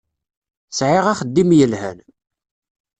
Sɛiɣ 0.77 1.05
axeddim 1.07 1.49
yelhan. 1.57 1.99